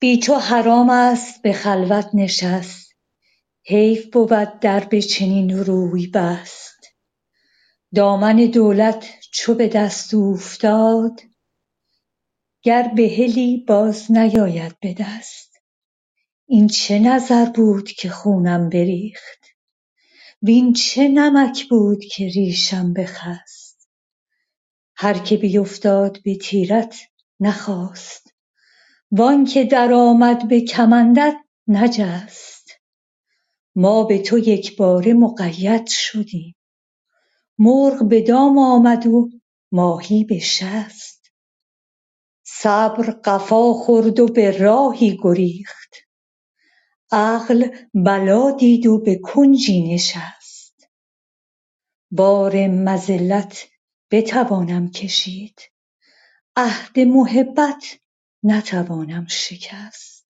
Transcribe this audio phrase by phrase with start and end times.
[0.00, 2.94] بی تو حرام است به خلوت نشست.
[3.66, 6.86] حیف بود در به چنین روی بست.
[7.94, 11.20] دامن دولت چو به دست اوفتاد
[12.62, 15.56] گر بحلی باز نیاید به دست.
[16.46, 19.46] این چه نظر بود که خونم بریخت؟
[20.42, 23.88] وین چه نمک بود که ریشم بخست؟
[24.96, 26.96] هر که بیفتاد به تیرت
[27.40, 28.34] نخاست
[29.10, 31.36] وانکه درآمد به کمندت
[31.68, 32.70] نجست.
[33.76, 36.54] ما به تو یکباره مقید شدیم.
[37.58, 39.30] مرغ به دام آمد و
[39.72, 41.32] ماهی به شست.
[42.44, 45.94] صبر قفا خورد و به راهی گریخت.
[47.10, 50.88] عقل بلا دید و به کنجی نشست.
[52.10, 53.68] بار مذلت
[54.10, 55.60] بتوانم کشید.
[56.56, 57.84] عهد محبت
[58.42, 60.26] نتوانم شکست.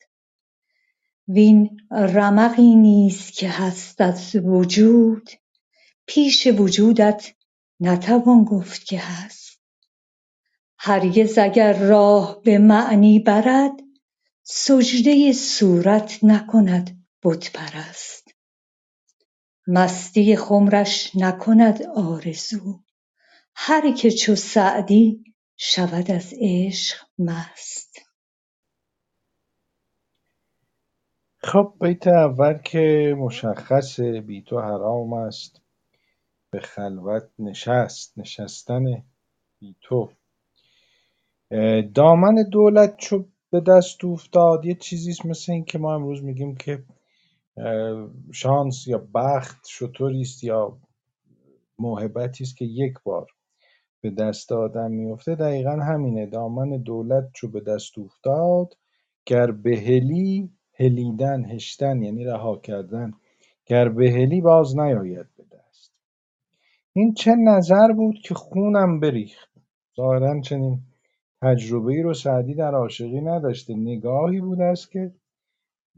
[1.28, 5.30] وین رمقی نیز که هست از وجود
[6.06, 7.34] پیش وجودت
[7.80, 9.60] نتوان گفت که هست.
[10.80, 13.72] هرگز اگر راه به معنی برد
[14.44, 18.28] سجده صورت نکند بت پرست
[19.68, 22.84] مستی خمرش نکند آرزو.
[23.56, 25.24] هر که چو سعدی
[25.58, 27.77] شود از عشق مست.
[31.44, 35.62] خب بیت اول که مشخصه بی تو حرام است
[36.52, 38.86] به خلوت نشست نشستن
[39.60, 40.10] بی تو
[41.96, 46.84] دامن دولت چو به دست اوفتاد یه چیزیست مثل این که ما امروز میگیم که
[48.34, 50.80] شانس یا بخت شتریست یا
[51.80, 53.28] موهبتیست که یک بار
[54.02, 55.36] به دست آدم میفته.
[55.36, 58.78] دقیقا همینه دامن دولت چو به دست اوفتاد
[59.26, 63.14] گر بحلی هلیدن هشتن یعنی رها کردن.
[63.66, 65.92] گر بحلی باز نیاید به دست.
[66.94, 69.50] این چه نظر بود که خونم بریخت؟
[69.96, 70.80] ظاهرا چنین
[71.42, 73.76] تجربهای رو سعدی در عاشقی نداشته.
[73.76, 75.12] نگاهی بودست که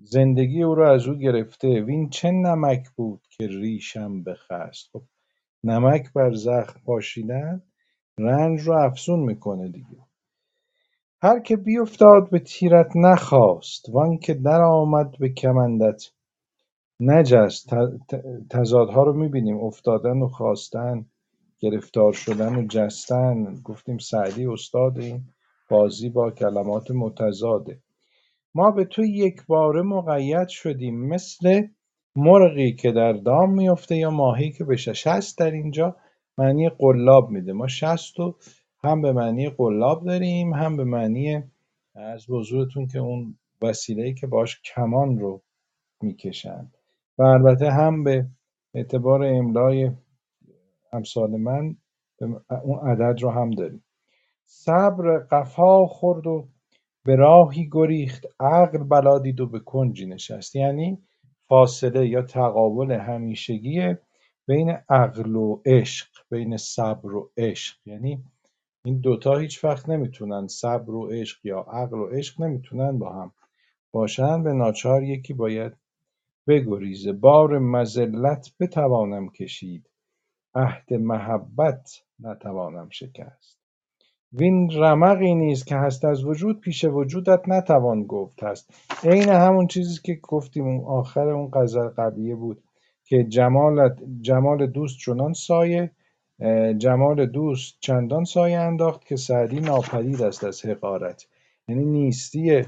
[0.04, 1.82] زندگی او رو از او گرفته.
[1.82, 5.02] وین چه نمک بود که ریشم بخست خب
[5.64, 7.62] نمک بر زخم پاشیدن
[8.20, 10.09] رنج رو افزون می‌کنه دیگه.
[11.22, 16.04] هر که بیفتاد به تیرت نخواست وانکه درآمد به کمندت.
[17.00, 17.70] نجست
[18.50, 19.58] تضادها رو می‌بینیم.
[19.58, 21.06] افتادن و خاستن
[21.60, 23.62] گرفتار شدن و جستن.
[23.64, 25.22] گفتیم سعدی استاد این
[25.70, 27.80] بازی با کلمات متضاده.
[28.56, 31.08] ما به تو یکباره مقید شدیم.
[31.08, 31.62] مثل
[32.16, 35.96] مرغی که در دام میفته یا ماهی که به شست در اینجا
[36.38, 37.54] معنی قلاب میده.
[37.54, 38.36] ما شست رو
[38.84, 41.44] هم به معنی قلاب داریم هم به معنی
[41.96, 45.42] عرض به حضورتون که اون وسیله‌ای که باهاش کمان رو
[46.02, 46.78] می‌کشند
[47.18, 48.26] و البته هم به
[48.74, 49.92] اعتبار املای
[50.94, 51.76] امثال من
[52.64, 53.84] اون عدد رو هم داریم.
[54.46, 56.48] صبر قفا خورد و
[57.06, 58.26] به راهی گریخت.
[58.40, 60.56] عقل بلا دید و به کنجی نشست.
[60.56, 60.98] یعنی
[61.48, 63.96] فاصله یا تقابل همیشگی
[64.48, 67.78] بین عقل و عشق بین صبر و عشق.
[67.86, 68.24] یعنی
[68.90, 73.32] این دوتا هیچ وقت نمی‌تونن صبر و عشق یا عقل و عشق نمی‌تونن با هم
[73.92, 74.44] باشن.
[74.44, 75.74] به ناچار یکی باید
[76.48, 79.90] بگریزه بار مذلت بتوانم کشید.
[80.56, 81.90] عهد محبت
[82.20, 83.58] نتوانم شکست.
[84.34, 88.74] وین رمقی نیز که هست از وجود پیش وجودت نتوان گفت هست.
[89.04, 92.64] عین همون چیزی که گفتیم آخر اون غزل قبلیه بود
[93.04, 95.92] که جمالت جمال دوست چنان سایه
[96.78, 101.26] جمال دوست چندان سایه انداخت که سعدی ناپدید است از حقارت.
[101.68, 102.64] یعنی نیستی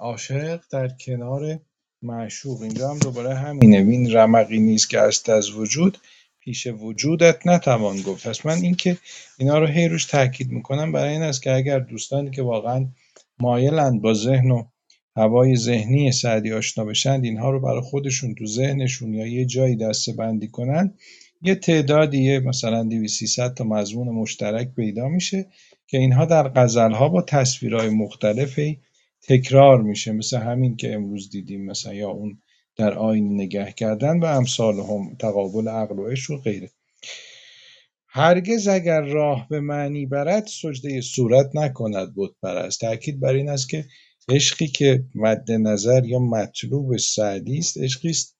[0.00, 1.58] عاشق در کنار
[2.02, 2.62] معشوق.
[2.62, 3.82] اینجا هم دوباره همینه.
[3.82, 5.98] وین رمقی نیست که هست از وجود
[6.40, 8.28] پیش وجودت نتوان گفت.
[8.28, 8.96] پس من اینکه
[9.38, 12.86] اینا رو هی روش تاکید می‌کنم برای این است که اگر دوستانی که واقعا
[13.38, 14.64] مایلند با ذهن و
[15.16, 20.12] هوای ذهنی سعدی آشنا بشند اینها رو برای خودشون تو ذهنشون یا یه جایی دسته
[20.12, 20.94] بندی کنن
[21.44, 25.46] یه تعدادی مثلا 200 300 تا مضمون مشترک پیدا میشه
[25.86, 28.80] که اینها در غزلها با تصویرهای مختلفی
[29.22, 30.12] تکرار میشه.
[30.12, 32.38] مثل همین که امروز دیدیم مثلا یا اون
[32.76, 36.70] در آین نگه کردن و امثال هم تقابل عقل و عشق و غیره.
[38.08, 43.68] هرگز اگر راه به معنی برد سجده صورت نکند بت پرست تاکید بر این است
[43.68, 43.84] که
[44.28, 48.31] عشقی که مد نظر یا مطلوب سعدی است عشقی است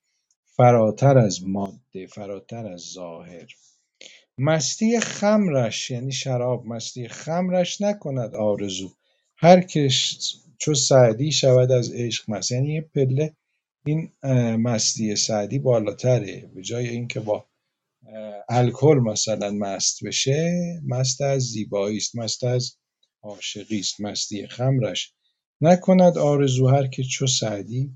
[0.62, 3.46] فراتر از ماده فراتر از ظاهر.
[4.38, 8.90] مستی خمرش یعنی شراب مستی خمرش نکند آرزو.
[9.36, 10.16] هر کس
[10.58, 12.52] چو سعدی شود از عشق مست.
[12.52, 13.36] یعنی یه پله
[13.86, 14.12] این
[14.56, 16.50] مستی سعدی بالاتره.
[16.54, 17.46] به جای اینکه با
[18.48, 20.52] الکل مثلا مست بشه
[20.86, 22.76] مست از زیبایی است مست از
[23.22, 24.00] عاشقی است.
[24.00, 25.12] مستی خمرش
[25.60, 26.68] نکند آرزو.
[26.68, 27.90] هر که چو سعدی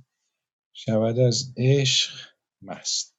[0.72, 3.14] شود از عشق مست